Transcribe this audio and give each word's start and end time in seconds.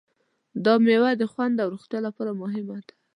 دا 0.65 0.73
مېوه 0.85 1.11
د 1.17 1.23
خوند 1.31 1.55
او 1.63 1.67
روغتیا 1.73 1.99
لپاره 2.07 2.31
مهمه 2.41 2.77
ده. 2.85 2.93